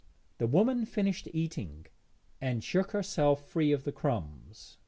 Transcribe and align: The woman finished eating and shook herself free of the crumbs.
The 0.39 0.47
woman 0.47 0.85
finished 0.87 1.27
eating 1.31 1.85
and 2.41 2.63
shook 2.63 2.89
herself 2.89 3.45
free 3.47 3.71
of 3.71 3.83
the 3.83 3.91
crumbs. 3.91 4.79